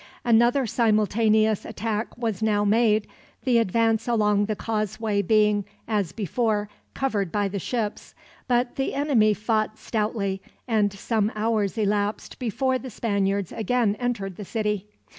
[0.25, 3.05] Another simultaneous attack was now made,
[3.43, 8.15] the advance along the causeway being, as before, covered by the ships;
[8.47, 14.43] but the enemy fought stoutly, and some hours elapsed before the Spaniards again entered the
[14.43, 14.87] city.